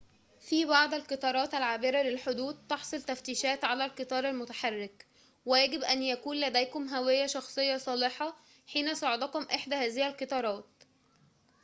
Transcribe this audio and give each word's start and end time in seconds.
في 0.39 0.65
بعض 0.65 0.93
القطارات 0.93 1.53
العابرة 1.53 2.01
للحدود 2.03 2.67
تحصل 2.69 3.01
تفتيشات 3.01 3.63
على 3.63 3.85
القطار 3.85 4.29
المتحرك 4.29 5.05
ويجب 5.45 5.83
أن 5.83 6.03
يكون 6.03 6.37
لديكم 6.39 6.87
هوية 6.87 7.25
شخصية 7.25 7.77
صالحة 7.77 8.35
حين 8.67 8.93
صعودكم 8.95 9.43
إحدى 9.43 9.75
هذه 9.75 10.07
القطارات 10.07 10.83